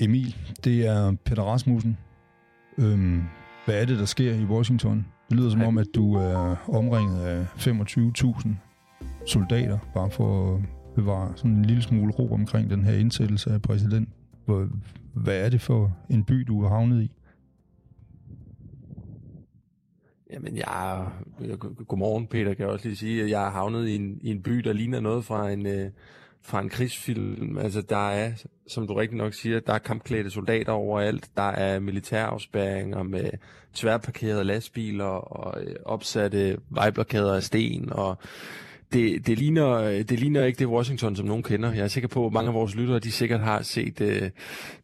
[0.00, 1.98] Emil, det er Peter Rasmussen.
[2.78, 3.22] Øhm,
[3.64, 5.06] hvad er det, der sker i Washington?
[5.28, 8.48] Det lyder som om, at du er omringet af 25.000
[9.26, 10.62] soldater, bare for at
[10.94, 14.08] bevare sådan en lille smule ro omkring den her indsættelse af præsident.
[15.14, 17.12] Hvad er det for en by, du er havnet i?
[20.32, 21.06] Jamen, jeg
[21.88, 24.42] Godmorgen, Peter, kan jeg også lige sige, at jeg er havnet i en, i en
[24.42, 25.90] by, der ligner noget fra en, øh,
[26.42, 27.58] fra en krigsfilm.
[27.58, 28.32] Altså, der er,
[28.66, 31.30] som du rigtig nok siger, der er kampklædte soldater overalt.
[31.36, 33.30] Der er militærafspæringer med
[33.74, 37.92] tværparkerede lastbiler og øh, opsatte vejblokader af sten.
[37.92, 38.18] Og
[38.92, 41.72] det, det, ligner, det ligner ikke det Washington, som nogen kender.
[41.72, 44.30] Jeg er sikker på, at mange af vores lyttere, de sikkert har set øh,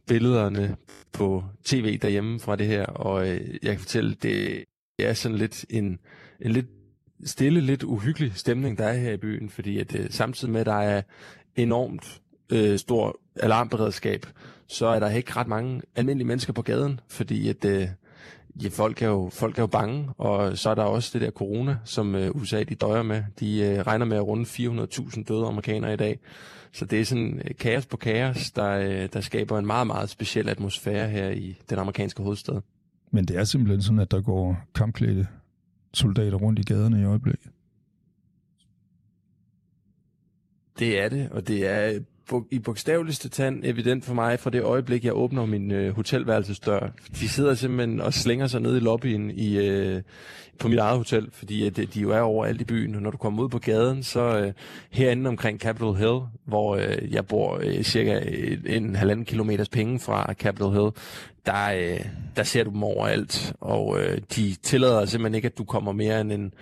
[0.09, 0.77] billederne
[1.13, 2.87] på tv derhjemme fra det her.
[2.87, 4.65] Og øh, jeg kan fortælle, det
[4.99, 5.99] er sådan lidt en,
[6.41, 6.67] en lidt
[7.25, 10.67] stille, lidt uhyggelig stemning, der er her i byen, fordi at øh, samtidig med, at
[10.67, 11.03] der er
[11.57, 12.21] enormt
[12.53, 14.27] øh, stor alarmberedskab,
[14.69, 17.89] så er der ikke ret mange almindelige mennesker på gaden, fordi at øh,
[18.63, 21.31] ja, folk, er jo, folk er jo bange, og så er der også det der
[21.31, 23.23] corona, som øh, USA de døjer med.
[23.41, 26.19] De øh, regner med at runde 400.000 døde amerikanere i dag.
[26.73, 30.11] Så det er sådan øh, kaos på kaos, der, øh, der skaber en meget, meget
[30.11, 32.61] speciel atmosfære her i den amerikanske hovedstad.
[33.11, 35.27] Men det er simpelthen sådan, at der går kampklædte
[35.97, 37.51] soldater rundt i gaderne i øjeblikket.
[40.79, 42.01] Det er det, og det er
[42.51, 46.89] i bogstaveligste tand evident for mig fra det øjeblik, jeg åbner min øh, hotelværelsesdør.
[47.21, 50.03] De sidder simpelthen og slænger sig ned i lobbyen i, øh,
[50.59, 52.95] på mit eget hotel, fordi øh, at, de jo er overalt i byen.
[52.95, 54.53] Og når du kommer ud på gaden, så øh,
[54.91, 58.21] herinde omkring Capitol Hill, hvor øh, jeg bor øh, cirka
[58.67, 60.91] en halvanden kilometers penge fra Capitol Hill,
[61.47, 63.53] der, øh, der ser du dem overalt.
[63.61, 66.55] Og øh, de tillader simpelthen ikke, at du kommer mere end en,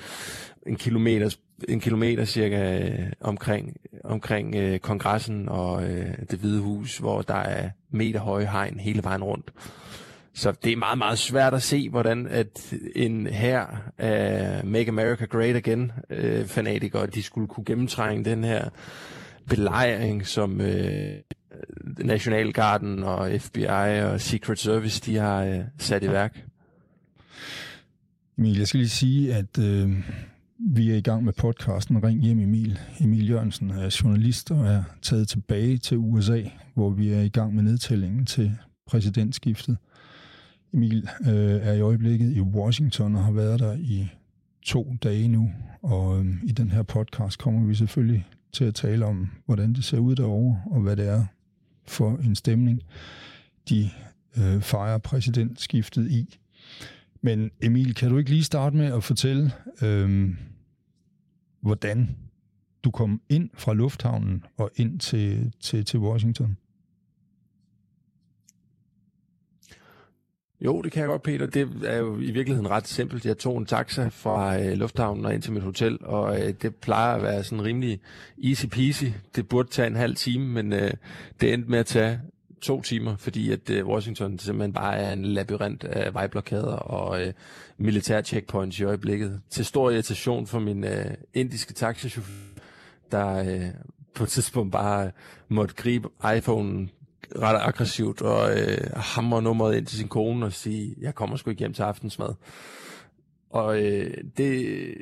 [0.67, 6.99] en kilometers en kilometer cirka øh, omkring, omkring øh, kongressen og øh, det hvide hus,
[6.99, 9.51] hvor der er meter høje hegn hele vejen rundt.
[10.35, 13.67] Så det er meget, meget svært at se, hvordan at en her
[13.99, 18.69] af Make America Great Again øh, fanatikere, de skulle kunne gennemtrænge den her
[19.49, 21.17] belejring, som øh,
[21.99, 26.45] Nationalgarden og FBI og Secret Service, de har øh, sat i værk.
[28.39, 29.91] Emil, jeg skal lige sige, at øh,
[30.59, 32.79] vi er i gang med podcasten Ring hjem Emil.
[33.01, 36.43] Emil Jørgensen er journalist og er taget tilbage til USA,
[36.75, 39.77] hvor vi er i gang med nedtællingen til præsidentskiftet.
[40.73, 41.29] Emil øh,
[41.63, 44.09] er i øjeblikket i Washington og har været der i
[44.63, 45.51] to dage nu,
[45.83, 49.85] og øh, i den her podcast kommer vi selvfølgelig til at tale om, hvordan det
[49.85, 51.25] ser ud derovre, og hvad det er
[51.87, 52.83] for en stemning,
[53.69, 53.91] de
[54.39, 56.39] øh, fejrer præsidentskiftet i.
[57.25, 59.53] Men Emil, kan du ikke lige starte med at fortælle,
[59.83, 60.37] øhm,
[61.61, 62.17] hvordan
[62.85, 66.57] du kom ind fra lufthavnen og ind til, til, til Washington?
[70.61, 71.47] Jo, det kan jeg godt, Peter.
[71.47, 73.27] Det er jo i virkeligheden ret simpelt.
[73.27, 76.75] Jeg tog en taxa fra øh, lufthavnen og ind til mit hotel, og øh, det
[76.75, 78.01] plejer at være sådan rimelig
[78.45, 79.05] easy peasy.
[79.37, 80.91] Det burde tage en halv time, men øh,
[81.41, 82.21] det endte med at tage
[82.65, 87.33] to timer, fordi at øh, Washington simpelthen bare er en labyrint af vejblokader og øh,
[87.79, 89.41] militær checkpoints i øjeblikket.
[89.51, 92.63] Til stor irritation for min øh, indiske taxichauffør,
[93.11, 93.67] der øh,
[94.15, 95.11] på et tidspunkt bare
[95.49, 96.89] måtte gribe iPhone'en
[97.39, 101.51] ret aggressivt og øh, hamre nummeret ind til sin kone og sige, jeg kommer sgu
[101.51, 102.35] ikke hjem til aftensmad.
[103.51, 104.95] Og øh, det,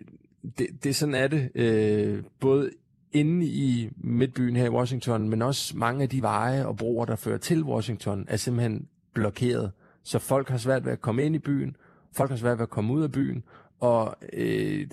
[0.58, 1.50] det, det sådan er det.
[1.54, 2.70] Øh, både
[3.12, 7.16] inde i midtbyen her i Washington, men også mange af de veje og broer, der
[7.16, 9.72] fører til Washington, er simpelthen blokeret.
[10.02, 11.76] Så folk har svært ved at komme ind i byen,
[12.12, 13.42] folk har svært ved at komme ud af byen,
[13.80, 14.86] og øh,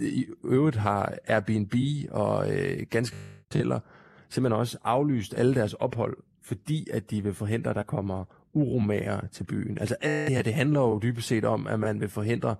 [0.00, 1.74] i øvrigt har Airbnb
[2.10, 3.16] og øh, ganske
[3.52, 3.80] hoteller
[4.28, 9.20] simpelthen også aflyst alle deres ophold, fordi at de vil forhindre, at der kommer uromager
[9.32, 9.78] til byen.
[9.78, 12.56] Altså alt det her, det handler jo dybest set om, at man vil forhindre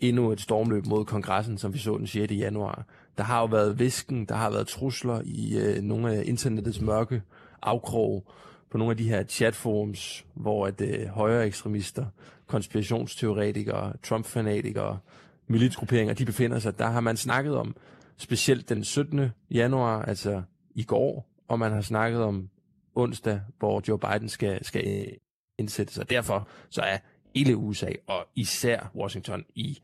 [0.00, 2.32] endnu et stormløb mod kongressen, som vi så den 6.
[2.32, 2.84] januar.
[3.18, 7.22] Der har jo været visken, der har været trusler i øh, nogle af internettets mørke
[7.62, 8.26] afkrog
[8.70, 12.06] på nogle af de her chatforums, hvor at øh, højere ekstremister,
[12.46, 14.98] konspirationsteoretikere, Trump-fanatikere,
[15.46, 16.78] militsgrupperinger, de befinder sig.
[16.78, 17.76] Der har man snakket om,
[18.16, 19.30] specielt den 17.
[19.50, 20.42] januar, altså
[20.74, 22.48] i går, og man har snakket om
[22.94, 25.12] onsdag, hvor Joe Biden skal, skal øh,
[25.58, 26.10] indsætte sig.
[26.10, 26.98] Derfor så er
[27.34, 29.78] hele USA, og især Washington, i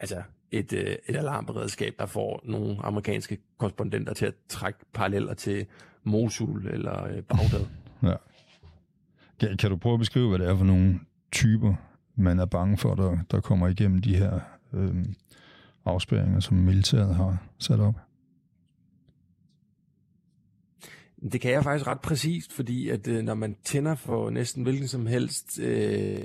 [0.00, 5.66] altså et, øh, et alarmberedskab, der får nogle amerikanske korrespondenter til at trække paralleller til
[6.04, 7.66] Mosul eller øh, Bagdad.
[8.02, 8.14] Ja.
[9.40, 11.00] Kan, kan du prøve at beskrive, hvad det er for nogle
[11.32, 11.74] typer,
[12.16, 14.40] man er bange for, der, der kommer igennem de her
[14.72, 15.04] øh,
[15.84, 17.94] afspæringer, som militæret har sat op?
[21.32, 24.88] Det kan jeg faktisk ret præcist, fordi at øh, når man tænder for næsten hvilken
[24.88, 26.22] som helst øh,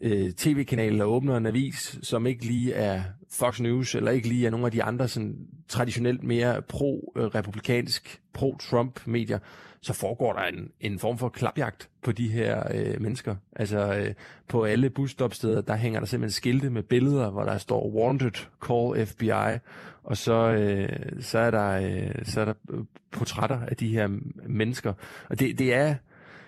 [0.00, 4.46] øh, tv-kanal og åbner en avis, som ikke lige er Fox News, eller ikke lige
[4.46, 5.36] er nogle af de andre sådan,
[5.68, 9.38] traditionelt mere pro-republikansk, pro-Trump-medier,
[9.80, 13.36] så foregår der en, en form for klapjagt på de her øh, mennesker.
[13.56, 14.14] Altså øh,
[14.48, 19.06] på alle busstopsteder, der hænger der simpelthen skilte med billeder, hvor der står Wanted, Call
[19.06, 19.58] FBI,
[20.02, 20.88] og så, øh,
[21.22, 24.08] så, er der, øh, så er der øh, portrætter af de her
[24.46, 24.92] mennesker.
[25.28, 25.94] Og det, det er...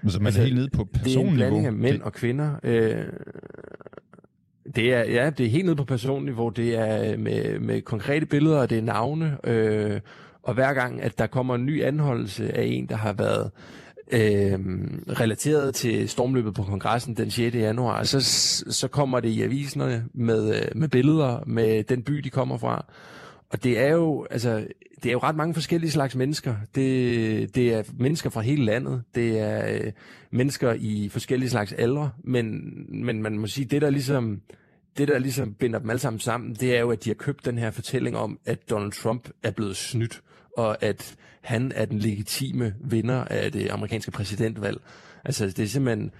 [0.06, 1.24] Så man altså, er helt nede på personniveau?
[1.24, 2.02] Det er en blanding af mænd det...
[2.02, 2.54] og kvinder.
[2.62, 3.04] Øh,
[4.76, 6.48] det er, ja, det er helt nede på personniveau.
[6.48, 9.38] Det er med, med konkrete billeder, og det er navne.
[9.44, 10.00] Øh,
[10.42, 13.50] og hver gang, at der kommer en ny anholdelse af en, der har været
[14.12, 14.58] øh,
[15.20, 17.54] relateret til stormløbet på kongressen den 6.
[17.56, 18.20] januar, så,
[18.70, 22.84] så kommer det i aviserne med, øh, med billeder med den by, de kommer fra.
[23.50, 24.66] Og det er jo, altså,
[25.02, 26.54] det er jo ret mange forskellige slags mennesker.
[26.74, 29.02] Det, det er mennesker fra hele landet.
[29.14, 29.92] Det er øh,
[30.30, 32.10] mennesker i forskellige slags aldre.
[32.24, 34.40] Men, men man må sige, det der ligesom
[34.98, 37.44] det, der ligesom binder dem alle sammen sammen, det er jo, at de har købt
[37.44, 40.22] den her fortælling om, at Donald Trump er blevet snydt,
[40.56, 44.80] og at han er den legitime vinder af det amerikanske præsidentvalg.
[45.24, 46.10] Altså, det er simpelthen,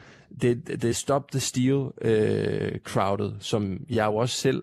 [0.42, 4.62] det, det er Stop the Steal øh, crowdet, som jeg jo også selv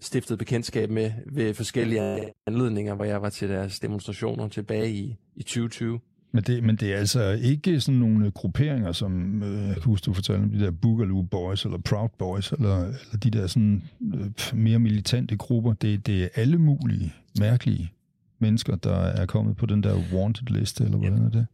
[0.00, 5.42] stiftede bekendtskab med ved forskellige anledninger, hvor jeg var til deres demonstrationer tilbage i, i
[5.42, 6.00] 2020.
[6.32, 10.04] Men det, men det er altså ikke sådan nogle grupperinger, som øh, jeg kan huske,
[10.04, 13.82] du fortalte om de der Boogaloo Boys, eller Proud Boys, eller, eller de der sådan
[14.14, 15.72] øh, mere militante grupper.
[15.72, 17.92] Det, det er alle mulige mærkelige
[18.38, 21.46] mennesker, der er kommet på den der wanted liste, eller hvordan er det?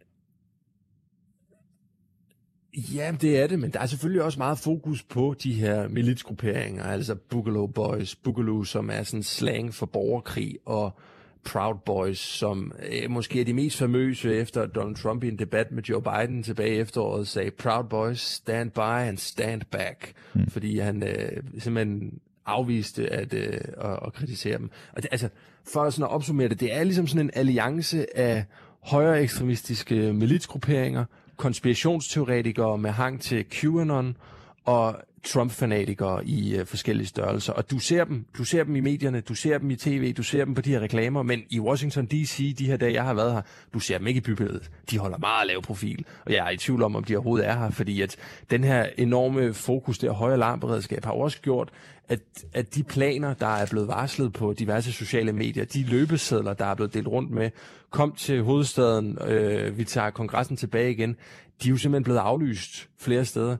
[2.77, 6.85] Ja, det er det, men der er selvfølgelig også meget fokus på de her militsgrupperinger,
[6.85, 10.99] altså Boogaloo Boys, Boogaloo, som er sådan slang for borgerkrig, og
[11.45, 15.73] Proud Boys, som øh, måske er de mest famøse efter Donald Trump i en debat
[15.73, 20.47] med Joe Biden tilbage i efteråret sagde, Proud Boys, stand by and stand back, mm.
[20.47, 24.71] fordi han øh, simpelthen afviste at, øh, at, at kritisere dem.
[24.93, 25.29] Og det, altså,
[25.73, 28.45] for sådan at opsummere det, det er ligesom sådan en alliance af
[28.81, 31.05] højere ekstremistiske militsgrupperinger,
[31.43, 34.17] konspirationsteoretikere med hang til QAnon
[34.65, 34.97] og
[35.27, 37.53] Trump-fanatikere i øh, forskellige størrelser.
[37.53, 40.23] Og du ser dem, du ser dem i medierne, du ser dem i tv, du
[40.23, 42.57] ser dem på de her reklamer, men i Washington D.C.
[42.59, 43.43] de her dage, jeg har været her,
[43.75, 44.71] du ser dem ikke i bybilledet.
[44.91, 47.59] De holder meget lav profil, og jeg er i tvivl om, om de overhovedet er
[47.59, 48.17] her, fordi at
[48.51, 51.71] den her enorme fokus, der høje alarmberedskab, har også gjort,
[52.09, 52.21] at,
[52.53, 56.75] at de planer, der er blevet varslet på diverse sociale medier, de løbesedler, der er
[56.75, 57.51] blevet delt rundt med,
[57.91, 61.17] kom til hovedstaden, øh, vi tager kongressen tilbage igen,
[61.63, 63.57] de er jo simpelthen blevet aflyst flere steder.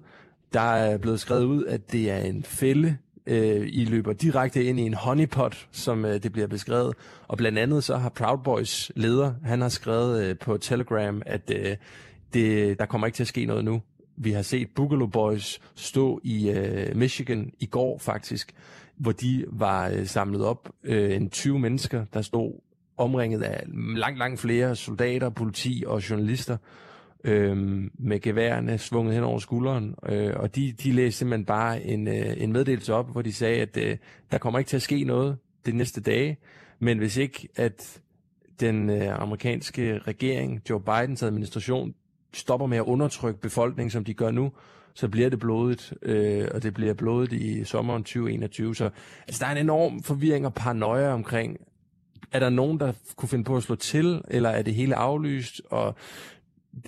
[0.53, 2.97] Der er blevet skrevet ud, at det er en fælde,
[3.27, 6.95] øh, I løber direkte ind i en honeypot, som øh, det bliver beskrevet.
[7.29, 11.53] Og blandt andet så har Proud Boys leder, han har skrevet øh, på Telegram, at
[11.55, 11.77] øh,
[12.35, 13.83] det, der kommer ikke til at ske noget nu.
[14.17, 18.55] Vi har set Boogaloo Boys stå i øh, Michigan i går faktisk,
[18.97, 22.61] hvor de var øh, samlet op øh, en 20 mennesker, der stod
[22.97, 23.65] omringet af
[23.97, 26.57] langt, langt flere soldater, politi og journalister
[27.25, 27.57] øh,
[27.95, 29.95] med geværerne svunget hen over skulderen.
[30.09, 33.63] Øh, og de, de læste simpelthen bare en, øh, en meddelelse op, hvor de sagde,
[33.63, 33.97] at øh,
[34.31, 35.37] der kommer ikke til at ske noget
[35.67, 36.37] de næste dage,
[36.79, 38.01] men hvis ikke at
[38.61, 41.95] den øh, amerikanske regering, Joe Bidens administration,
[42.35, 44.53] stopper med at undertrykke befolkningen, som de gør nu,
[44.95, 48.75] så bliver det blodigt, øh, og det bliver blodigt i sommeren 2021.
[48.75, 48.91] Så
[49.27, 51.57] altså, der er en enorm forvirring og paranoia omkring,
[52.33, 55.63] er der nogen, der kunne finde på at slå til, eller er det hele aflyst?
[55.71, 55.95] Og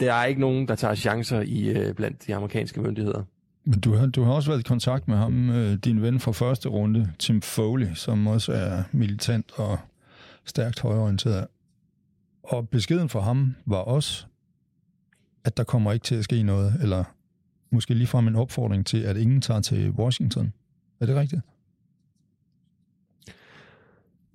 [0.00, 3.22] der er ikke nogen, der tager chancer i øh, blandt de amerikanske myndigheder.
[3.64, 6.32] Men du har, du har også været i kontakt med ham, øh, din ven fra
[6.32, 9.78] første runde, Tim Foley, som også er militant og
[10.44, 11.46] stærkt højorienteret.
[12.42, 14.26] Og beskeden fra ham var også,
[15.44, 17.04] at der kommer ikke til at ske noget, eller
[17.70, 20.52] måske ligefrem en opfordring til, at ingen tager til Washington.
[21.00, 21.42] Er det rigtigt?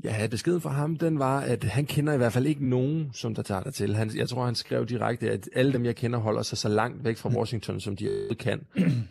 [0.03, 3.36] Ja, beskeden fra ham, den var, at han kender i hvert fald ikke nogen, som
[3.36, 3.96] der tager der til.
[3.96, 7.03] Han, jeg tror, han skrev direkte, at alle dem, jeg kender, holder sig så langt
[7.03, 8.62] væk fra Washington, som de kan.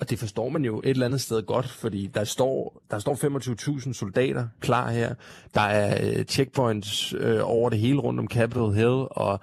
[0.00, 3.14] Og det forstår man jo et eller andet sted godt, fordi der står, der står
[3.78, 5.14] 25.000 soldater klar her.
[5.54, 9.40] Der er uh, checkpoints uh, over det hele rundt om Capitol Hill, og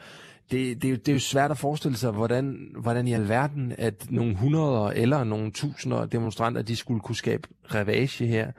[0.52, 4.36] det, det, det er jo svært at forestille sig, hvordan, hvordan i alverden, at nogle
[4.36, 8.52] hundreder eller nogle tusinder demonstranter, de skulle kunne skabe ravage her.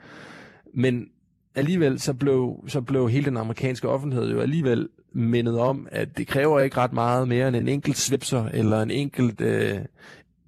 [0.73, 1.07] Men
[1.57, 6.27] alligevel så blev, så blev hele den amerikanske offentlighed jo alligevel mindet om, at det
[6.27, 9.81] kræver ikke ret meget mere end en enkelt svipser eller en enkelt uh,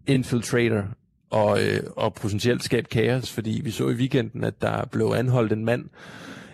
[0.07, 0.83] infiltrator
[1.29, 5.53] og, uh, og potentielt skabe kaos, fordi vi så i weekenden, at der blev anholdt
[5.53, 5.85] en mand,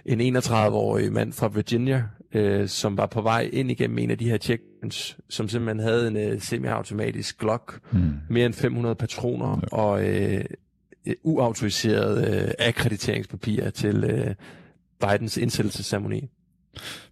[0.05, 2.03] en 31-årig mand fra Virginia,
[2.35, 6.07] øh, som var på vej ind igennem en af de her checkpoints, som simpelthen havde
[6.07, 8.13] en øh, semi-automatisk Glock, mm.
[8.29, 9.77] mere end 500 patroner ja.
[9.77, 10.43] og øh,
[11.24, 14.35] uautoriserede øh, øh akkrediteringspapirer til øh,
[15.00, 16.29] Bidens indsættelsesceremoni.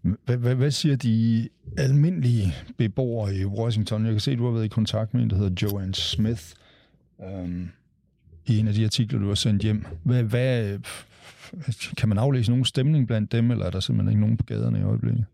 [0.02, 4.06] Hvad, hvad, siger de almindelige beboere i Washington?
[4.06, 6.44] Jeg kan se, at du har været i kontakt med en, der hedder Joanne Smith,
[7.18, 7.70] um,
[8.46, 9.86] i en af de artikler, du har sendt hjem.
[10.04, 10.80] Hvad, hvad,
[11.98, 14.80] kan man aflæse nogen stemning blandt dem, eller er der simpelthen ikke nogen på gaderne
[14.80, 15.26] i øjeblikket?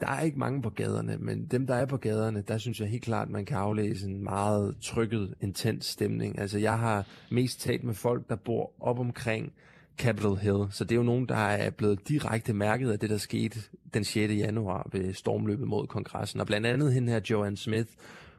[0.00, 2.88] Der er ikke mange på gaderne, men dem, der er på gaderne, der synes jeg
[2.88, 6.38] helt klart, at man kan aflæse en meget trykket, intens stemning.
[6.38, 9.52] Altså, jeg har mest talt med folk, der bor op omkring
[9.98, 13.18] Capitol Hill, så det er jo nogen, der er blevet direkte mærket af det, der
[13.18, 13.60] skete
[13.94, 14.32] den 6.
[14.32, 16.40] januar ved stormløbet mod kongressen.
[16.40, 17.88] Og blandt andet hende her, Joanne Smith,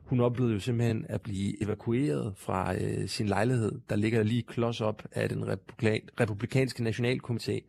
[0.09, 4.81] hun oplevede jo simpelthen at blive evakueret fra øh, sin lejlighed, der ligger lige klods
[4.81, 7.61] op af den republikan- republikanske nationalkomité,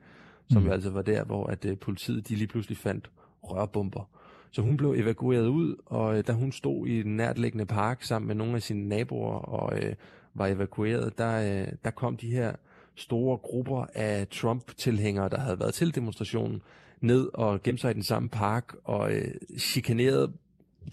[0.51, 0.69] som mm.
[0.69, 3.11] jo altså var der, hvor at øh, politiet de lige pludselig fandt
[3.43, 4.09] rørbomber.
[4.51, 8.27] Så hun blev evakueret ud, og øh, da hun stod i den nærtliggende park sammen
[8.27, 9.95] med nogle af sine naboer og øh,
[10.35, 12.53] var evakueret, der, øh, der kom de her
[12.95, 16.63] store grupper af Trump-tilhængere, der havde været til demonstrationen,
[17.01, 20.33] ned og gemte sig i den samme park og øh, chikanerede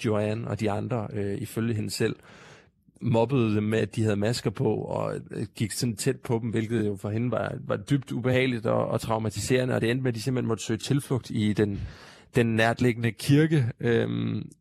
[0.05, 2.15] Joanne og de andre, øh, ifølge hende selv,
[3.01, 6.49] mobbede dem med, at de havde masker på, og øh, gik sådan tæt på dem,
[6.49, 10.11] hvilket jo for hende var, var dybt ubehageligt og, og traumatiserende, og det endte med,
[10.11, 11.81] at de simpelthen måtte søge tilflugt i den,
[12.37, 14.09] den nærtliggende kirke, øh,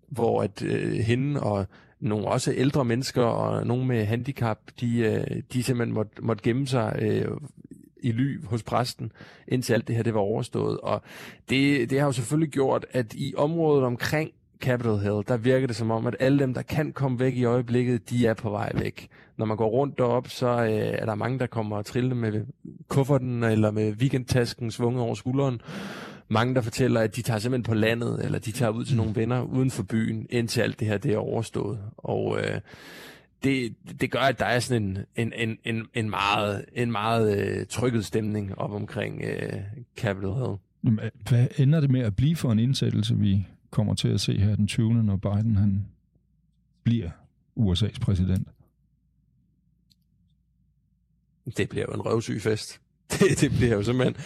[0.09, 1.67] hvor at øh, hende og
[2.01, 6.67] nogle også ældre mennesker og nogle med handicap, de, øh, de simpelthen måtte, måtte gemme
[6.67, 7.29] sig øh,
[8.03, 9.13] i ly hos præsten,
[9.49, 10.79] indtil alt det her det var overstået.
[10.81, 11.03] Og
[11.51, 14.31] det, det har jo selvfølgelig gjort, at i området omkring
[14.61, 17.45] Capitol Hill, der virker det som om, at alle dem, der kan komme væk i
[17.45, 19.09] øjeblikket, de er på vej væk.
[19.37, 22.47] Når man går rundt derop, så øh, er der mange, der kommer og trille med
[22.89, 25.61] kufferten eller med weekendtasken svunget over skulderen.
[26.29, 29.17] Mange, der fortæller, at de tager simpelthen på landet, eller de tager ud til nogle
[29.17, 31.79] venner uden for byen, indtil alt det her det er overstået.
[31.97, 32.61] Og øh,
[33.45, 37.39] det, det gør, at der er sådan en, en, en, en, en meget, en meget
[37.39, 39.61] øh, trykket stemning op omkring øh,
[39.97, 40.57] Capitol Hill.
[41.29, 44.57] Hvad ender det med at blive for en indsættelse, vi kommer til at se her
[44.57, 44.95] den 20.
[44.95, 45.87] når Biden han
[46.83, 47.11] bliver
[47.61, 48.49] USA's præsident?
[51.57, 52.81] Det bliver jo en røvsyg fest.
[53.21, 54.17] Det, det bliver jo simpelthen,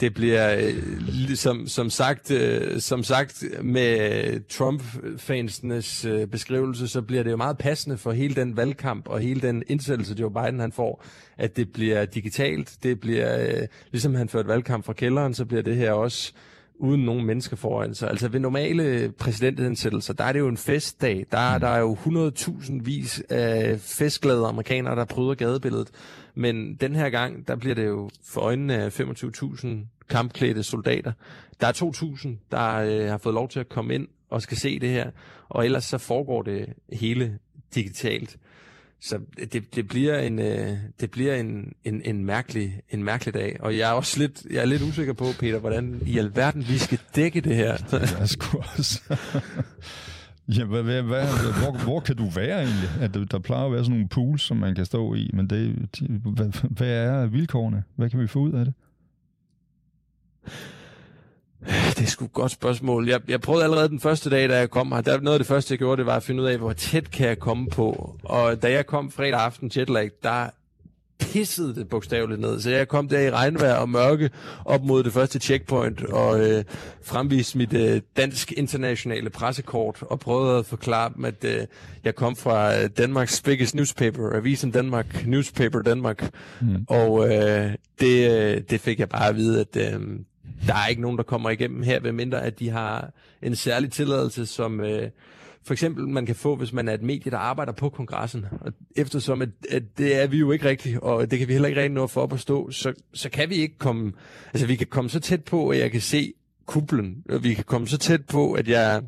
[0.00, 7.22] det bliver øh, som, som, sagt, øh, som sagt med Trump-fansenes øh, beskrivelse, så bliver
[7.22, 10.72] det jo meget passende for hele den valgkamp og hele den indsættelse, Joe Biden han
[10.72, 11.04] får,
[11.38, 12.76] at det bliver digitalt.
[12.82, 16.32] Det bliver, øh, ligesom han førte valgkamp fra kælderen, så bliver det her også
[16.80, 18.10] uden nogen mennesker foran sig.
[18.10, 21.26] Altså ved normale præsidentindsættelser, der er det jo en festdag.
[21.32, 21.60] Der, mm.
[21.60, 25.90] der er jo 100.000 vis af festglade amerikanere, der bryder gadebilledet.
[26.34, 29.68] Men den her gang, der bliver det jo for øjnene af 25.000
[30.08, 31.12] kampklædte soldater.
[31.60, 34.78] Der er 2.000, der øh, har fået lov til at komme ind og skal se
[34.78, 35.10] det her.
[35.48, 37.38] Og ellers så foregår det hele
[37.74, 38.36] digitalt.
[39.00, 39.18] Så
[39.52, 43.78] det, det bliver en øh, det bliver en, en, en mærkelig en mærkelig dag, og
[43.78, 46.98] jeg er også lidt jeg er lidt usikker på Peter, hvordan i alverden vi skal
[47.16, 47.76] dække det her.
[48.18, 49.00] Jeg sgu også.
[50.58, 52.88] Ja, hvad, hvad, hvad, hvor, hvor kan du være egentlig?
[53.00, 55.46] At der, der plejer at være sådan nogle pools, som man kan stå i, men
[55.46, 55.88] det,
[56.24, 57.84] hvad, hvad er vilkårene?
[57.96, 58.74] Hvad kan vi få ud af det?
[61.66, 63.08] Det er sgu et godt spørgsmål.
[63.08, 65.00] Jeg, jeg prøvede allerede den første dag, da jeg kom her.
[65.00, 67.10] Der, noget af det første, jeg gjorde, det var at finde ud af, hvor tæt
[67.10, 68.16] kan jeg komme på.
[68.24, 70.50] Og da jeg kom fredag aften jetlag, der
[71.20, 72.60] pissede det bogstaveligt ned.
[72.60, 74.30] Så jeg kom der i regnvejr og mørke
[74.64, 76.64] op mod det første checkpoint og øh,
[77.02, 81.66] fremviste mit øh, dansk internationale pressekort og prøvede at forklare dem, at øh,
[82.04, 86.30] jeg kom fra øh, Danmarks biggest newspaper, Avisen Danmark, Newspaper Danmark.
[86.60, 86.86] Mm.
[86.88, 90.00] Og øh, det, øh, det fik jeg bare at vide, at øh,
[90.66, 93.12] der er ikke nogen, der kommer igennem her, ved mindre at de har
[93.42, 95.10] en særlig tilladelse, som øh,
[95.62, 98.46] for eksempel man kan få, hvis man er et medie, der arbejder på kongressen.
[98.60, 101.68] Og eftersom at, at det er vi jo ikke rigtigt, og det kan vi heller
[101.68, 104.12] ikke rigtig nå for at stå, så, så kan vi ikke komme,
[104.52, 106.32] altså vi kan komme så tæt på, at jeg kan se
[106.66, 109.02] kublen, og vi kan komme så tæt på, at jeg,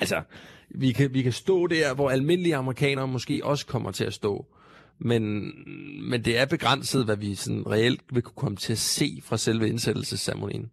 [0.00, 0.22] altså,
[0.70, 4.46] vi kan, vi kan stå der, hvor almindelige amerikanere måske også kommer til at stå.
[4.98, 5.52] Men,
[6.10, 9.36] men det er begrænset, hvad vi sådan reelt vil kunne komme til at se fra
[9.36, 10.70] selve indsættelsesceremonien.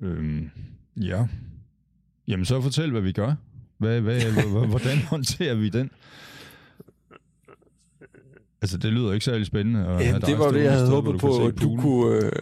[0.00, 0.50] Øhm,
[0.96, 1.26] ja.
[2.28, 3.34] Jamen så fortæl, hvad vi gør.
[3.78, 4.20] Hvad, hvad,
[4.68, 5.90] hvordan håndterer vi den?
[8.62, 9.86] Altså, det lyder ikke særlig spændende.
[9.86, 12.16] At Jamen, det var det, jeg havde håbet på, at du kunne...
[12.16, 12.32] Øh...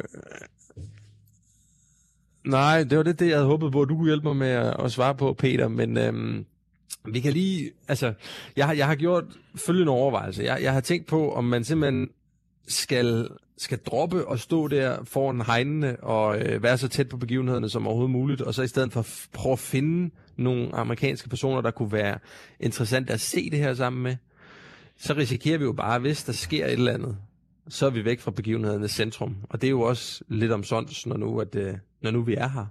[2.44, 4.48] Nej, det var det, det, jeg havde håbet på, at du kunne hjælpe mig med
[4.48, 5.68] at, at svare på, Peter.
[5.68, 6.46] Men øhm,
[7.04, 7.70] vi kan lige...
[7.88, 8.14] Altså,
[8.56, 9.24] jeg, jeg har gjort
[9.56, 10.42] følgende overvejelse.
[10.42, 12.08] Jeg, jeg har tænkt på, om man simpelthen
[12.68, 17.68] skal, skal droppe og stå der foran hegnene og øh, være så tæt på begivenhederne
[17.68, 21.70] som overhovedet muligt, og så i stedet for prøve at finde nogle amerikanske personer, der
[21.70, 22.18] kunne være
[22.60, 24.16] interessante at se det her sammen med,
[24.96, 27.16] så risikerer vi jo bare, hvis der sker et eller andet,
[27.68, 29.36] så er vi væk fra begivenhedernes centrum.
[29.48, 32.34] Og det er jo også lidt om sådan, når nu, at, øh, når nu vi
[32.34, 32.66] er her.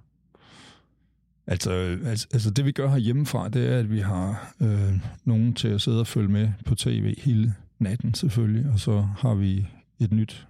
[1.46, 1.70] Altså,
[2.04, 5.80] altså, altså det vi gør herhjemmefra, det er, at vi har øh, nogen til at
[5.80, 9.66] sidde og følge med på tv hele natten selvfølgelig, og så har vi
[10.00, 10.46] et nyt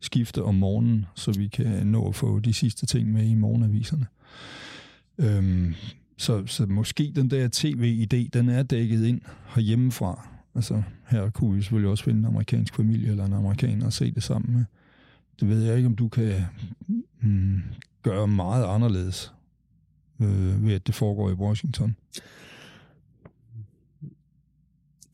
[0.00, 4.06] skifte om morgenen, så vi kan nå at få de sidste ting med i morgenaviserne.
[5.18, 5.74] Øhm,
[6.16, 9.20] så, så måske den der tv-idé, den er dækket ind
[9.54, 10.28] herhjemmefra.
[10.54, 14.10] Altså, her kunne vi selvfølgelig også finde en amerikansk familie eller en amerikaner og se
[14.10, 14.64] det sammen med.
[15.40, 16.44] Det ved jeg ikke, om du kan
[17.20, 17.62] mm,
[18.02, 19.32] gøre meget anderledes
[20.20, 21.96] øh, ved, at det foregår i Washington.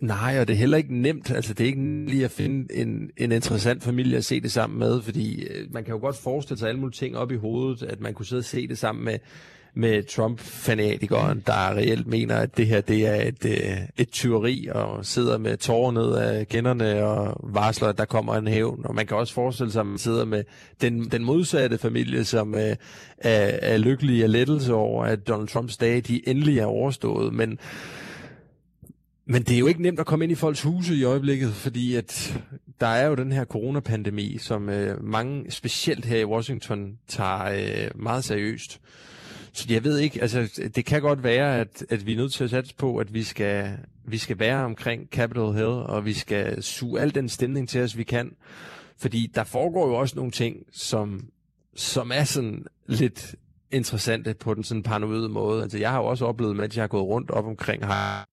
[0.01, 1.31] Nej, og det er heller ikke nemt.
[1.31, 4.79] Altså, det er ikke lige at finde en, en interessant familie at se det sammen
[4.79, 7.83] med, fordi øh, man kan jo godt forestille sig alle mulige ting op i hovedet,
[7.83, 9.19] at man kunne sidde og se det sammen med,
[9.77, 15.07] med Trump-fanatikeren, der reelt mener, at det her det er et, øh, et tyveri, og
[15.07, 18.81] sidder med tårer ned af kenderne og varsler, at der kommer en hævn.
[18.85, 20.45] Og man kan også forestille sig, at man sidder med
[20.81, 22.77] den, den modsatte familie, som øh,
[23.19, 27.35] er, er lykkelig og lettelse over, at Donald Trumps dage de endelig er overstået.
[27.35, 27.59] Men
[29.29, 31.95] men det er jo ikke nemt at komme ind i folks huse i øjeblikket, fordi
[31.95, 32.41] at
[32.81, 38.03] der er jo den her coronapandemi, som øh, mange, specielt her i Washington, tager øh,
[38.03, 38.81] meget seriøst.
[39.57, 42.45] Så jeg ved ikke, altså det kan godt være, at, at vi er nødt til
[42.45, 46.63] at satse på, at vi skal, vi skal være omkring Capitol Hill, og vi skal
[46.63, 48.33] suge al den stemning til os, vi kan.
[48.99, 51.29] Fordi der foregår jo også nogle ting, som,
[51.77, 53.35] som er sådan lidt
[53.71, 55.63] interessante på den sådan paranoide måde.
[55.63, 58.25] Altså jeg har jo også oplevet, mens jeg har gået rundt op omkring her,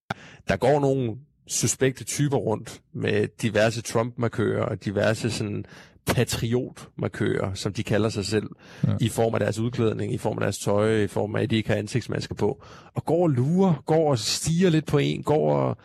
[0.47, 5.65] der går nogle suspekte typer rundt med diverse Trump-markører og diverse sådan
[6.05, 8.49] patriotmarkører, som de kalder sig selv,
[8.87, 8.95] ja.
[9.01, 11.55] i form af deres udklædning, i form af deres tøj, i form af, at de
[11.55, 15.55] ikke har ansigtsmasker på, og går og lurer, går og stiger lidt på en, går
[15.55, 15.77] og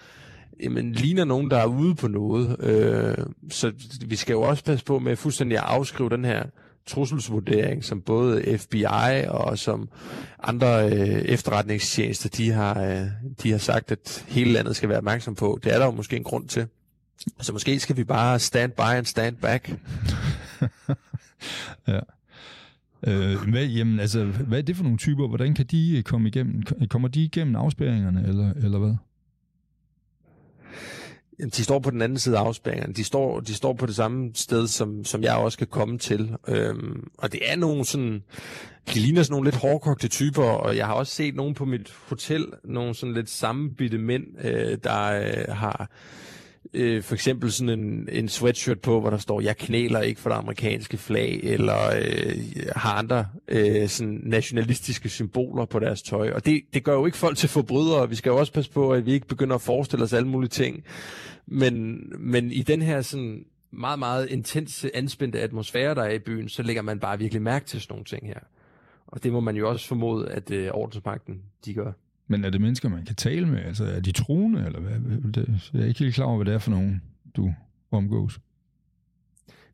[0.60, 2.56] jamen, ligner nogen, der er ude på noget.
[2.60, 3.72] Øh, så
[4.06, 6.44] vi skal jo også passe på med fuldstændig at afskrive den her
[6.88, 9.88] trusselsvurdering, som både FBI og som
[10.42, 13.06] andre øh, efterretningstjenester, de har, øh,
[13.42, 15.58] de har sagt, at hele landet skal være opmærksom på.
[15.64, 16.66] Det er der jo måske en grund til.
[17.40, 19.68] Så måske skal vi bare stand by and stand back.
[21.88, 22.00] ja.
[23.06, 25.28] Øh, hvad, jamen, altså, hvad er det for nogle typer?
[25.28, 26.62] Hvordan kan de øh, komme igennem?
[26.90, 28.94] Kommer de igennem afspæringerne, eller, eller hvad?
[31.38, 32.94] De står på den anden side af afspæringerne.
[32.94, 36.36] De står, de står på det samme sted, som, som jeg også kan komme til.
[36.48, 38.22] Øhm, og det er nogle sådan...
[38.94, 41.92] De ligner sådan nogle lidt hårdkogte typer, og jeg har også set nogen på mit
[42.08, 45.90] hotel, nogle sådan lidt sammenbitte mænd, øh, der øh, har
[46.74, 50.30] øh, for eksempel sådan en, en sweatshirt på, hvor der står, jeg knæler ikke for
[50.30, 52.34] det amerikanske flag, eller øh,
[52.76, 56.30] har andre øh, sådan nationalistiske symboler på deres tøj.
[56.30, 58.08] Og det, det gør jo ikke folk til forbrydere.
[58.08, 60.50] Vi skal jo også passe på, at vi ikke begynder at forestille os alle mulige
[60.50, 60.84] ting.
[61.46, 66.48] Men, men i den her sådan meget, meget intense, anspændte atmosfære, der er i byen,
[66.48, 68.40] så lægger man bare virkelig mærke til sådan nogle ting her.
[69.06, 71.92] Og det må man jo også formode, at øh, ordensmagten, de gør.
[72.28, 73.58] Men er det mennesker, man kan tale med?
[73.58, 75.32] Altså, er de troende, eller hvad?
[75.32, 77.02] Det, jeg er ikke helt klar over, hvad det er for nogen,
[77.36, 77.54] du
[77.90, 78.40] omgås.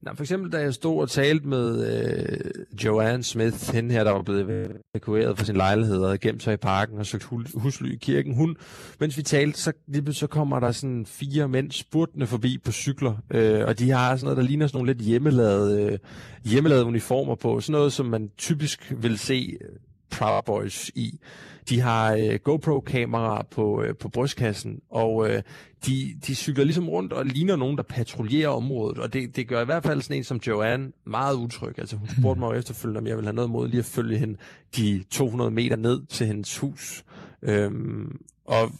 [0.05, 2.51] Nej, for eksempel da jeg stod og talte med øh,
[2.85, 6.57] Joanne Smith, hende her, der var blevet evakueret fra sin lejlighed og gemt sig i
[6.57, 8.35] parken og søgt husly i kirken.
[8.35, 8.57] Hun,
[9.01, 9.73] mens vi talte, så,
[10.11, 14.25] så kommer der sådan fire mænd spurtende forbi på cykler, øh, og de har sådan
[14.25, 15.99] noget, der ligner sådan nogle lidt hjemmelavede, øh,
[16.45, 17.61] hjemmelavede uniformer på.
[17.61, 19.69] Sådan noget, som man typisk vil se øh,
[20.11, 21.21] Proud Boys i.
[21.69, 25.43] De har øh, GoPro-kameraer på, øh, på brystkassen, og øh,
[25.87, 29.63] de, de cykler ligesom rundt og ligner nogen, der patruljerer området, og det, det gør
[29.63, 31.79] i hvert fald sådan en som Joanne meget utryg.
[31.79, 34.37] Altså hun spurgte mig efterfølgende, om jeg ville have noget mod lige at følge hende
[34.77, 37.05] de 200 meter ned til hendes hus.
[37.43, 38.71] Øhm, og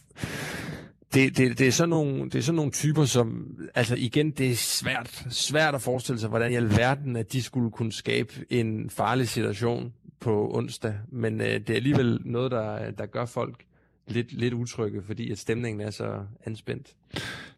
[1.13, 4.51] det, det, det, er sådan nogle, det er sådan nogle typer, som, altså igen, det
[4.51, 8.89] er svært, svært at forestille sig, hvordan i alverden, at de skulle kunne skabe en
[8.89, 9.93] farlig situation
[10.25, 13.65] på onsdag, men øh, det er alligevel noget, der, der gør folk
[14.07, 16.95] lidt, lidt utrygge, fordi at stemningen er så anspændt.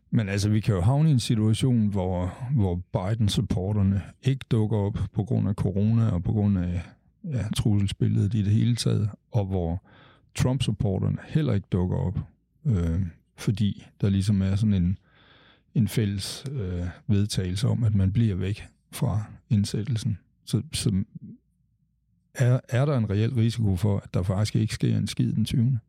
[0.09, 4.97] Men altså, vi kan jo havne i en situation, hvor, hvor Biden-supporterne ikke dukker op
[5.13, 6.81] på grund af corona og på grund af
[7.23, 9.83] ja, trusselsbilledet i det hele taget, og hvor
[10.35, 12.19] Trump-supporterne heller ikke dukker op,
[12.65, 13.01] øh,
[13.35, 14.97] fordi der ligesom er sådan en,
[15.75, 20.17] en fælles øh, vedtagelse om, at man bliver væk fra indsættelsen.
[20.45, 21.03] Så, så
[22.37, 25.45] er, er der en reel risiko for, at der faktisk ikke sker en skid den
[25.45, 25.79] 20.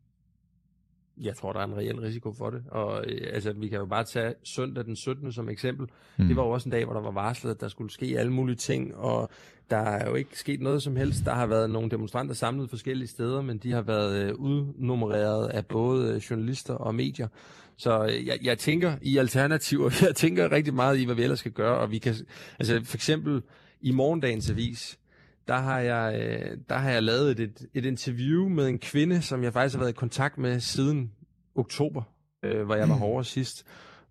[1.21, 2.63] jeg tror, der er en reel risiko for det.
[2.71, 5.31] Og øh, altså, vi kan jo bare tage søndag den 17.
[5.31, 5.87] som eksempel.
[6.17, 6.27] Mm.
[6.27, 8.31] Det var jo også en dag, hvor der var varslet, at der skulle ske alle
[8.31, 9.29] mulige ting, og
[9.69, 11.25] der er jo ikke sket noget som helst.
[11.25, 15.65] Der har været nogle demonstranter samlet forskellige steder, men de har været øh, udnummereret af
[15.65, 17.27] både øh, journalister og medier.
[17.77, 21.39] Så øh, jeg, jeg tænker i alternativer, jeg tænker rigtig meget i, hvad vi ellers
[21.39, 22.15] skal gøre, og vi kan,
[22.59, 23.41] altså for eksempel
[23.81, 24.99] i morgendagens avis,
[25.49, 29.43] der har jeg, øh, der har jeg lavet et, et interview med en kvinde, som
[29.43, 31.11] jeg faktisk har været i kontakt med siden
[31.55, 32.03] oktober,
[32.43, 33.65] øh, hvor jeg var hårdere sidst.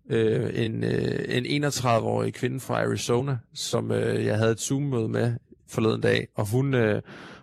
[0.09, 5.33] Øh, en, øh, en 31-årig kvinde fra Arizona, som øh, jeg havde et Zoom-møde med
[5.67, 7.01] forleden dag, og hun, øh,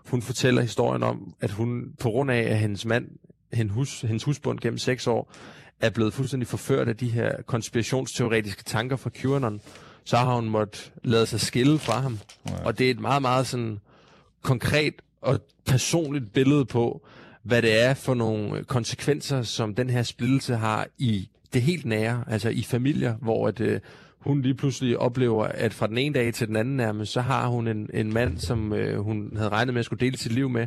[0.08, 3.08] hun fortæller historien om, at hun på grund af, at hendes mand,
[3.52, 5.32] hendes, hus, hendes husbund gennem seks år,
[5.80, 9.60] er blevet fuldstændig forført af de her konspirationsteoretiske tanker fra QAnon,
[10.04, 12.18] så har hun måttet lade sig skille fra ham.
[12.48, 12.64] Ja.
[12.64, 13.78] Og det er et meget, meget sådan
[14.46, 17.06] konkret og personligt billede på,
[17.42, 22.24] hvad det er for nogle konsekvenser, som den her splittelse har i det helt nære,
[22.26, 23.80] altså i familier, hvor at, øh,
[24.18, 27.46] hun lige pludselig oplever, at fra den ene dag til den anden nærmest, så har
[27.46, 30.48] hun en, en mand, som øh, hun havde regnet med at skulle dele sit liv
[30.48, 30.66] med,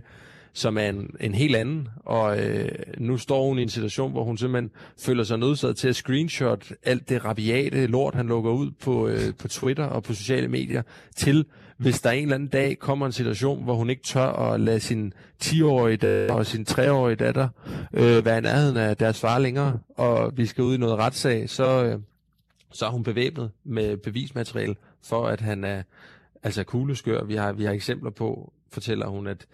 [0.53, 4.23] som er en, en helt anden, og øh, nu står hun i en situation, hvor
[4.23, 8.71] hun simpelthen føler sig nødsaget til at screenshot alt det rabiate lort, han lukker ud
[8.71, 10.81] på, øh, på Twitter og på sociale medier,
[11.15, 11.45] til
[11.79, 14.79] hvis der en eller anden dag kommer en situation, hvor hun ikke tør at lade
[14.79, 17.49] sin 10-årige datter og sin 3-årige datter
[17.93, 21.49] øh, være i nærheden af deres far længere, og vi skal ud i noget retssag,
[21.49, 21.99] så, øh,
[22.71, 25.83] så er hun bevæbnet med bevismateriale for, at han er
[26.43, 27.23] altså kugleskør.
[27.23, 29.45] Vi har, vi har eksempler på, fortæller hun, at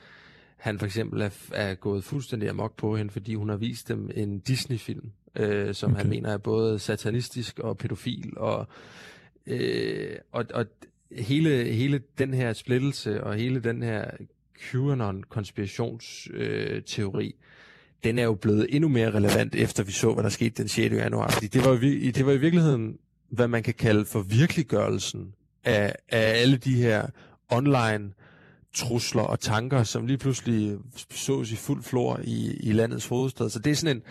[0.58, 4.10] han for eksempel er, er gået fuldstændig amok på hende, fordi hun har vist dem
[4.15, 6.02] en Disney-film, øh, som okay.
[6.02, 8.68] han mener er både satanistisk og pædofil, og,
[9.48, 10.65] øh, og, og
[11.12, 14.06] hele, hele den her splittelse og hele den her
[14.60, 17.34] QAnon-konspirationsteori, øh,
[18.04, 20.96] den er jo blevet endnu mere relevant, efter vi så, hvad der skete den 6.
[20.96, 21.32] januar.
[21.32, 21.80] Fordi det var, jo,
[22.12, 22.98] det var i virkeligheden,
[23.30, 27.08] hvad man kan kalde for virkeliggørelsen af, af alle de her
[27.50, 28.12] online
[28.75, 30.77] trusler og tanker, som lige pludselig
[31.11, 33.49] sås i fuld flor i, i landets hovedstad.
[33.49, 34.03] Så det er sådan en,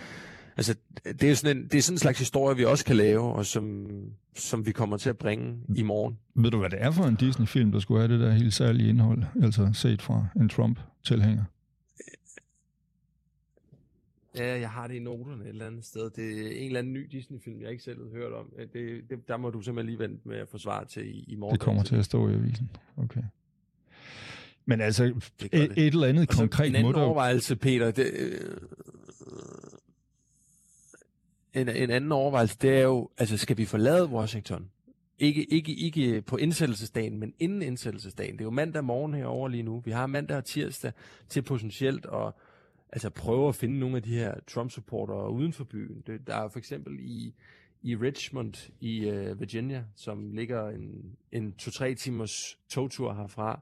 [0.56, 0.74] altså,
[1.04, 3.46] det er sådan en, det er sådan en slags historie, vi også kan lave, og
[3.46, 3.86] som,
[4.34, 6.18] som vi kommer til at bringe i morgen.
[6.34, 8.88] Ved du, hvad det er for en Disney-film, der skulle have det der helt særlige
[8.88, 11.44] indhold, altså set fra en Trump-tilhænger?
[14.36, 16.10] Ja, jeg har det i noterne et eller andet sted.
[16.10, 18.52] Det er en eller anden ny Disney-film, jeg ikke selv har hørt om.
[18.72, 21.36] Det, det, der må du simpelthen lige vente med at få svar til i, i
[21.36, 21.52] morgen.
[21.52, 22.70] Det kommer til at stå i avisen.
[22.96, 23.22] Okay.
[24.66, 25.78] Men altså, det et, det.
[25.78, 28.56] et eller andet og konkret en anden overvejelse, Peter, det, øh,
[31.54, 34.70] en, en anden overvejelse, det er jo, altså skal vi forlade Washington?
[35.18, 38.32] Ikke, ikke, ikke på indsættelsesdagen, men inden indsættelsesdagen.
[38.32, 39.80] Det er jo mandag morgen herovre lige nu.
[39.84, 40.92] Vi har mandag og tirsdag
[41.28, 42.32] til potentielt at
[42.92, 46.02] altså prøve at finde nogle af de her Trump-supportere uden for byen.
[46.06, 47.34] Det, der er for eksempel i,
[47.82, 53.60] i Richmond i uh, Virginia, som ligger en, en to-tre timers togtur herfra,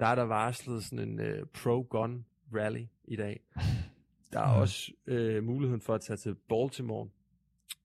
[0.00, 3.40] der er der varslet sådan en uh, pro-gun rally i dag.
[4.32, 7.08] Der er også uh, muligheden for at tage til Baltimore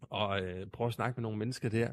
[0.02, 1.92] og uh, prøve at snakke med nogle mennesker der.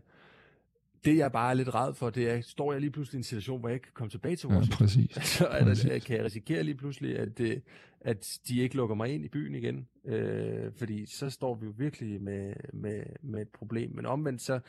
[1.05, 3.25] Det jeg bare er lidt red for, det er, står jeg lige pludselig i en
[3.25, 4.73] situation, hvor jeg ikke kan komme tilbage til Washington?
[4.73, 5.27] Ja, præcis.
[5.39, 7.41] Så er der, kan jeg risikere lige pludselig, at,
[8.01, 9.89] at de ikke lukker mig ind i byen igen.
[10.05, 13.91] Uh, fordi så står vi jo virkelig med, med, med et problem.
[13.95, 14.61] Men omvendt så,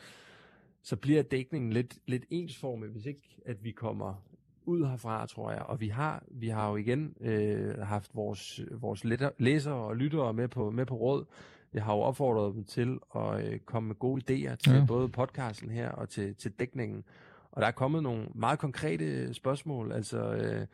[0.82, 4.22] så bliver dækningen lidt, lidt ensformig, hvis ikke at vi kommer
[4.64, 5.62] ud herfra, tror jeg.
[5.62, 9.04] Og vi har, vi har jo igen øh, haft vores, vores
[9.38, 11.24] læsere og lyttere med på, med på råd.
[11.74, 14.84] Jeg har jo opfordret dem til at øh, komme med gode idéer til ja.
[14.88, 17.04] både podcasten her og til, til dækningen.
[17.52, 19.92] Og der er kommet nogle meget konkrete spørgsmål.
[19.92, 20.66] Altså, øh,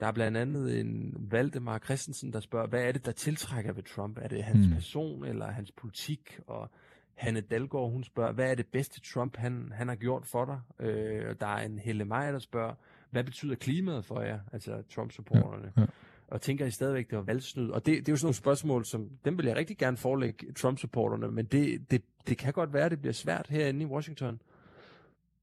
[0.00, 3.82] der er blandt andet en Valdemar Christensen, der spørger, hvad er det, der tiltrækker ved
[3.82, 4.18] Trump?
[4.22, 4.72] Er det hans mm.
[4.72, 6.40] person eller hans politik?
[6.46, 6.70] Og
[7.14, 10.86] Hanne Dalgaard, hun spørger, hvad er det bedste Trump, han, han har gjort for dig?
[10.86, 12.74] Øh, der er en Helle Meyer, der spørger,
[13.10, 15.72] hvad betyder klimaet for jer, altså Trump-supporterne?
[15.76, 15.86] Ja, ja.
[16.28, 17.68] Og tænker I stadigvæk, det var valgsnyd?
[17.68, 20.52] Og det, det er jo sådan nogle spørgsmål, som dem vil jeg rigtig gerne forelægge
[20.52, 24.40] Trump-supporterne, men det, det, det kan godt være, det bliver svært herinde i Washington.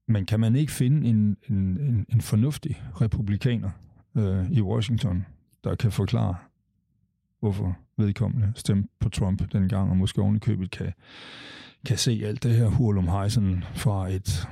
[0.06, 3.70] Men kan man ikke finde en, en, en, en fornuftig republikaner
[4.16, 5.26] øh, i Washington,
[5.64, 6.36] der kan forklare,
[7.40, 10.92] hvorfor vedkommende stemte på Trump dengang, og måske ovenikøbet kan,
[11.86, 14.48] kan se alt det her hurlum hejsen fra et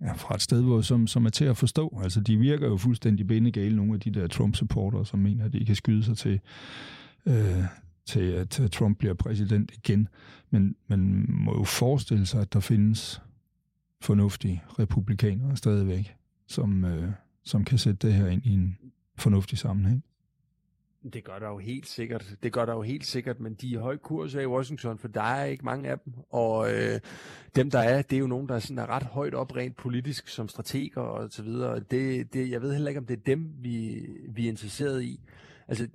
[0.00, 2.00] ja, fra et sted, hvor, som, som er til at forstå.
[2.02, 5.64] Altså, de virker jo fuldstændig bindegale, nogle af de der Trump-supporter, som mener, at de
[5.64, 6.40] kan skyde sig til,
[7.26, 7.64] øh,
[8.06, 10.08] til at Trump bliver præsident igen.
[10.50, 13.22] Men man må jo forestille sig, at der findes
[14.00, 17.10] fornuftige republikanere stadigvæk, som, øh,
[17.44, 18.78] som kan sætte det her ind i en
[19.18, 20.04] fornuftig sammenhæng.
[21.10, 22.36] Det gør der jo helt sikkert.
[22.42, 25.22] Det gør der jo helt sikkert, men de er høj kurs i Washington, for der
[25.22, 26.12] er ikke mange af dem.
[26.30, 27.00] Og øh,
[27.56, 29.76] dem, der er, det er jo nogen, der er, sådan, er ret højt op rent
[29.76, 31.80] politisk som strateger og så videre.
[31.80, 35.20] Det, det, jeg ved heller ikke, om det er dem, vi, vi er interesseret i.
[35.68, 35.88] Altså,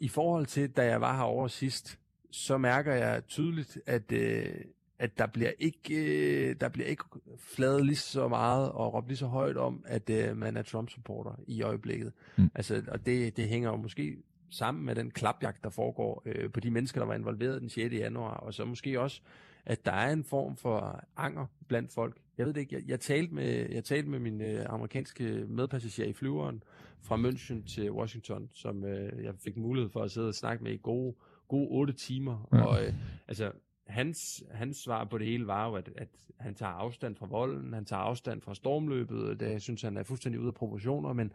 [0.00, 1.98] i forhold til, da jeg var herovre sidst,
[2.30, 4.54] så mærker jeg tydeligt, at, øh,
[4.98, 7.04] at der bliver ikke øh, der bliver ikke
[7.38, 11.40] fladet lige så meget og råbt lige så højt om, at øh, man er Trump-supporter
[11.46, 12.12] i øjeblikket.
[12.36, 12.50] Mm.
[12.54, 14.16] Altså, og det, det hænger jo måske
[14.50, 17.94] sammen med den klapjagt, der foregår øh, på de mennesker, der var involveret den 6.
[17.94, 19.20] januar, og så måske også,
[19.66, 22.16] at der er en form for anger blandt folk.
[22.38, 26.08] Jeg ved det ikke, jeg, jeg, talte, med, jeg talte med min øh, amerikanske medpassager
[26.08, 26.62] i flyveren
[27.02, 30.72] fra München til Washington, som øh, jeg fik mulighed for at sidde og snakke med
[30.72, 31.14] i gode,
[31.48, 32.48] gode otte timer.
[32.52, 32.64] Ja.
[32.64, 32.92] Og øh,
[33.28, 33.52] altså,
[33.86, 36.08] hans, hans svar på det hele var jo, at, at
[36.40, 40.40] han tager afstand fra volden, han tager afstand fra stormløbet, det synes han er fuldstændig
[40.40, 41.32] ude af proportioner, men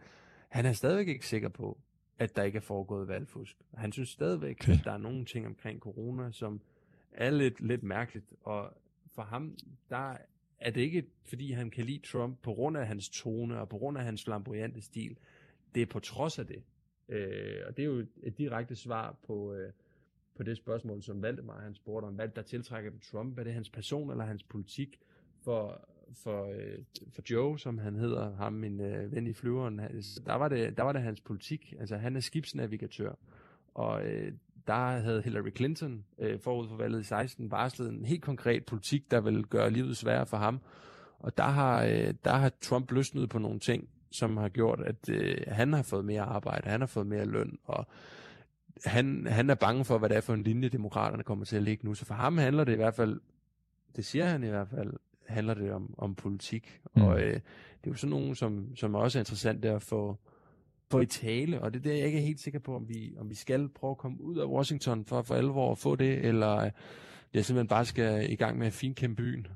[0.48, 1.78] han er stadigvæk ikke sikker på,
[2.22, 3.56] at der ikke er foregået valgfusk.
[3.74, 4.72] Han synes stadigvæk, okay.
[4.72, 6.60] at der er nogle ting omkring corona, som
[7.12, 8.72] er lidt, lidt mærkeligt, og
[9.14, 9.56] for ham,
[9.90, 10.16] der
[10.58, 13.78] er det ikke, fordi han kan lide Trump på grund af hans tone og på
[13.78, 15.18] grund af hans flamboyante stil.
[15.74, 16.62] Det er på trods af det.
[17.08, 19.72] Øh, og det er jo et direkte svar på, øh,
[20.36, 23.70] på det spørgsmål, som Valdemar han spurgte om, hvad der tiltrækker Trump, er det hans
[23.70, 25.00] person eller hans politik?
[25.40, 26.78] For, for, øh,
[27.12, 29.78] for Joe, som han hedder, ham min øh, ven i flyveren,
[30.26, 31.74] der var, det, der var det hans politik.
[31.80, 33.12] Altså han er skibsnavigatør,
[33.74, 34.32] og øh,
[34.66, 39.10] der havde Hillary Clinton øh, forud for valget i 16 varslet en helt konkret politik,
[39.10, 40.60] der vil gøre livet sværere for ham.
[41.18, 45.08] Og der har, øh, der har Trump løsnet på nogle ting, som har gjort, at
[45.08, 47.86] øh, han har fået mere arbejde, han har fået mere løn, og
[48.84, 51.62] han, han er bange for, hvad det er for en linje, demokraterne kommer til at
[51.62, 51.94] ligge nu.
[51.94, 53.20] Så for ham handler det i hvert fald,
[53.96, 54.92] det siger han i hvert fald,
[55.32, 56.80] handler det om, om politik.
[56.96, 57.02] Mm.
[57.02, 60.18] Og øh, det er jo sådan nogen, som, som også er interessant der at få,
[60.90, 63.12] få i tale, og det er der, jeg ikke er helt sikker på, om vi,
[63.18, 66.24] om vi skal prøve at komme ud af Washington for for alvor at få det,
[66.24, 66.70] eller øh,
[67.34, 69.46] jeg simpelthen bare skal i gang med at finkæmpe byen.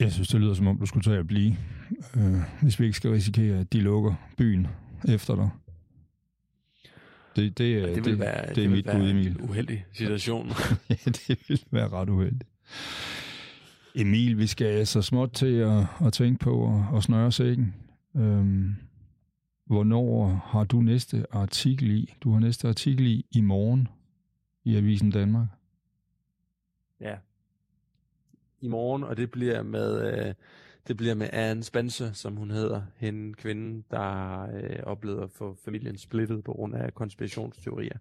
[0.00, 1.56] Jeg synes, det lyder som om, du skulle tage at blive,
[2.16, 4.66] øh, hvis vi ikke skal risikere, at de lukker byen
[5.08, 5.50] efter dig.
[7.36, 9.28] Det, det, ja, det, vil det, være, det, det er mit bud, Emil.
[9.28, 10.48] en uheldig situation.
[10.90, 12.44] ja, det vil være ret uheldigt.
[13.94, 17.74] Emil, vi skal så småt til at, at tænke på at, at snøre sækken.
[18.16, 18.74] Øhm,
[19.66, 22.14] hvornår har du næste artikel i?
[22.20, 23.88] Du har næste artikel i i morgen
[24.64, 25.48] i Avisen Danmark.
[27.00, 27.16] Ja.
[28.60, 30.18] I morgen, og det bliver med...
[30.28, 30.34] Øh,
[30.88, 35.56] det bliver med Anne Spencer, som hun hedder, hende kvinde, der øh, oplevet at få
[35.64, 37.98] familien splittet på grund af konspirationsteorier.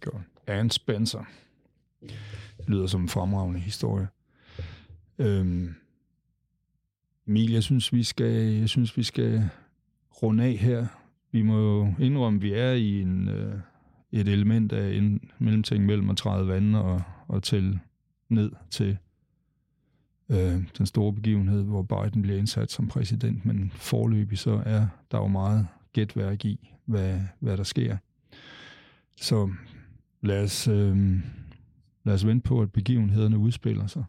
[0.00, 0.22] Godt.
[0.46, 1.24] Anne Spencer.
[2.00, 4.08] Det lyder som en fremragende historie.
[5.18, 5.74] Øhm,
[7.26, 9.50] Emil, jeg synes, vi skal, jeg synes, vi skal
[10.22, 10.86] runde af her.
[11.32, 13.60] Vi må jo indrømme, at vi er i en, øh,
[14.12, 17.80] et element af en mellemting mellem at træde vand og, og tælle
[18.28, 18.98] ned til
[20.28, 25.18] øh, den store begivenhed, hvor Biden bliver indsat som præsident, men forløbig så er der
[25.18, 27.96] jo meget gætværk i, hvad, hvad der sker.
[29.16, 29.50] Så
[30.22, 31.18] lad os, øh,
[32.08, 34.04] lad os vente på, at begivenhederne udspiller sig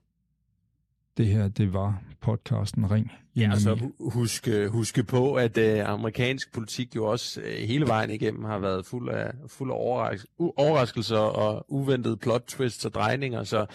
[1.19, 3.11] det her, det var podcasten Ring.
[3.35, 8.09] Ja, og så husk, husk på, at uh, amerikansk politik jo også uh, hele vejen
[8.09, 13.43] igennem har været fuld af, fuld af overras- overraskelser og uventede plot twists og drejninger,
[13.43, 13.65] så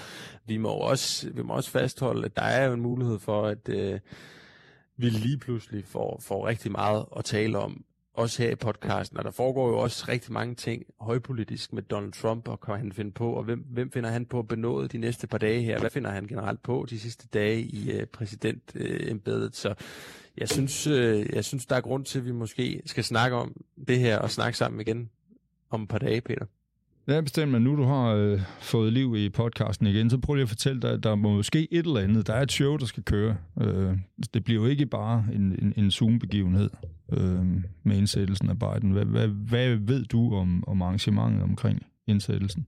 [0.47, 3.69] vi må også, vi må også fastholde, at der er jo en mulighed for, at
[3.69, 3.99] uh,
[4.97, 7.85] vi lige pludselig får, får rigtig meget at tale om
[8.15, 12.13] også her i podcasten, og der foregår jo også rigtig mange ting højpolitisk med Donald
[12.13, 14.99] Trump, og kan han finde på, og hvem, hvem finder han på at benåde de
[14.99, 15.81] næste par dage her?
[15.81, 19.45] Hvad finder han generelt på de sidste dage i øh, præsidentembedet?
[19.47, 19.75] Øh, Så
[20.39, 23.65] jeg synes, øh, jeg synes, der er grund til, at vi måske skal snakke om
[23.89, 25.11] det her, og snakke sammen igen
[25.71, 26.47] om et par dage, Peter.
[27.09, 30.43] Ja, bestemt, men nu du har øh, fået liv i podcasten igen, så prøv lige
[30.43, 32.27] at fortælle dig, at der må ske et eller andet.
[32.27, 33.37] Der er et show, der skal køre.
[33.61, 33.93] Øh,
[34.35, 36.71] det bliver jo ikke bare en, en, en Zoom-begivenhed
[37.13, 37.47] øh,
[37.83, 38.91] med indsættelsen af Biden.
[38.91, 42.67] Hvad, hvad, hvad ved du om, om arrangementet omkring indsættelsen?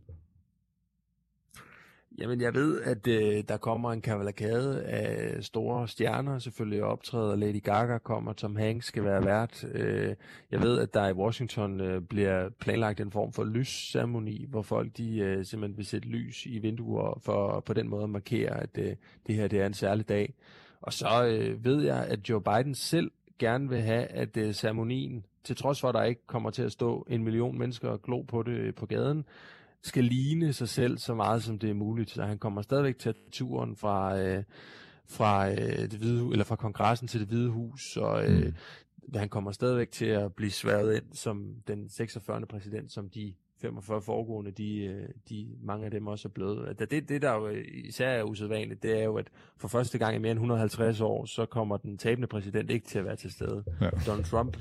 [2.18, 7.37] Jamen, jeg ved, at øh, der kommer en kavalkade af store stjerner, selvfølgelig optræder.
[7.37, 9.64] Lady Gaga kommer, Tom Hanks skal være vært.
[9.72, 10.14] Øh,
[10.50, 14.96] jeg ved, at der i Washington øh, bliver planlagt en form for lysceremoni, hvor folk
[14.96, 18.79] de øh, simpelthen vil sætte lys i vinduer for på den måde at markere, at
[18.79, 20.35] øh, det her det er en særlig dag.
[20.81, 25.24] Og så øh, ved jeg, at Joe Biden selv gerne vil have, at øh, ceremonien,
[25.44, 28.22] til trods for, at der ikke kommer til at stå en million mennesker og glo
[28.22, 29.24] på det øh, på gaden,
[29.82, 32.10] skal ligne sig selv så meget, som det er muligt.
[32.10, 34.42] Så han kommer stadigvæk til turen fra, øh,
[35.08, 39.14] fra, øh, det hvide, eller fra kongressen til det hvide hus, og øh, mm.
[39.14, 42.46] han kommer stadigvæk til at blive sværet ind som den 46.
[42.46, 46.78] præsident, som de 45 foregående, de, øh, de, mange af dem også er blevet.
[46.78, 47.48] Det, det, der jo
[47.84, 51.24] især er usædvanligt, det er jo, at for første gang i mere end 150 år,
[51.24, 53.64] så kommer den tabende præsident ikke til at være til stede.
[53.80, 53.90] Ja.
[54.06, 54.56] Donald Trump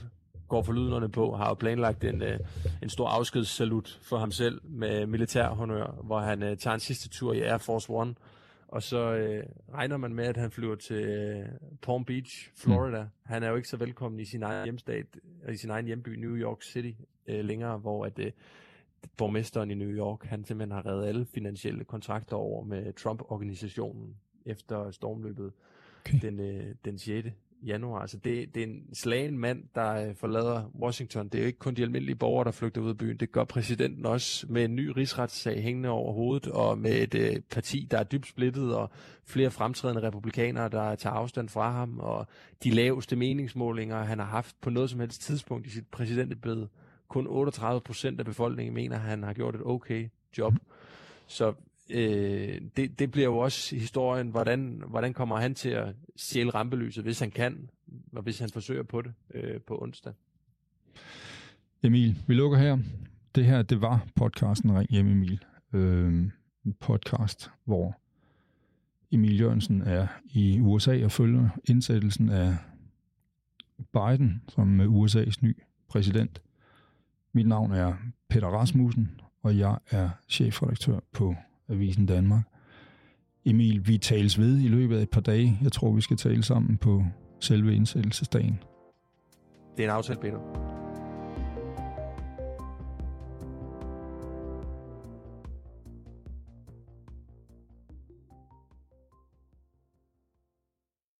[0.47, 2.39] går for lyderne på, har jo planlagt en, øh,
[2.83, 7.33] en stor afskedssalut for ham selv med militærhonør, hvor han uh, tager en sidste tur
[7.33, 8.15] i Air Force One,
[8.67, 11.45] og så uh, regner man med, at han flyver til uh,
[11.81, 13.01] Palm Beach, Florida.
[13.01, 13.09] Mm.
[13.23, 15.05] Han er jo ikke så velkommen i sin egen hjemstat,
[15.53, 16.91] i sin egen hjemby, New York City,
[17.27, 18.25] uh, længere, hvor at, uh,
[19.17, 24.91] borgmesteren i New York, han simpelthen har reddet alle finansielle kontrakter over med Trump-organisationen efter
[24.91, 25.51] stormløbet
[26.05, 26.19] okay.
[26.21, 27.27] den, øh, den 6.
[27.65, 27.99] januar.
[27.99, 31.29] Altså det, det er en slagen mand, der øh, forlader Washington.
[31.29, 33.17] Det er jo ikke kun de almindelige borgere, der flygter ud af byen.
[33.17, 37.35] Det gør præsidenten også med en ny rigsretssag hængende over hovedet, og med et øh,
[37.51, 38.89] parti, der er dybt splittet, og
[39.25, 42.27] flere fremtrædende republikanere, der tager afstand fra ham, og
[42.63, 46.69] de laveste meningsmålinger, han har haft på noget som helst tidspunkt i sit præsidentebede
[47.07, 50.53] kun 38 procent af befolkningen mener, at han har gjort et okay job.
[51.27, 51.53] Så
[51.89, 57.03] øh, det, det bliver jo også historien, hvordan, hvordan kommer han til at sjæle rampelyset,
[57.03, 57.69] hvis han kan,
[58.13, 60.13] og hvis han forsøger på det øh, på onsdag.
[61.83, 62.77] Emil, vi lukker her.
[63.35, 65.45] Det her, det var podcasten Ring hjem Emil.
[65.73, 66.13] Øh,
[66.65, 67.99] en podcast, hvor
[69.11, 72.57] Emil Jørgensen er i USA og følger indsættelsen af
[73.93, 76.41] Biden som USA's ny præsident.
[77.33, 77.93] Mit navn er
[78.29, 81.35] Peter Rasmussen, og jeg er chefredaktør på
[81.69, 82.43] Avisen Danmark.
[83.45, 85.59] Emil, vi tales ved i løbet af et par dage.
[85.63, 87.03] Jeg tror, vi skal tale sammen på
[87.39, 88.59] selve indsættelsesdagen.
[89.77, 90.74] Det er en aftale, Peter.